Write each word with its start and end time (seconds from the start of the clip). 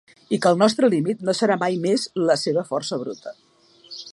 I 0.35 0.37
que 0.45 0.51
el 0.53 0.55
nostre 0.61 0.87
límit 0.93 1.21
no 1.27 1.35
serà 1.39 1.57
mai 1.65 1.77
més 1.83 2.07
la 2.31 2.39
seva 2.45 2.65
força 2.71 2.99
bruta. 3.03 3.35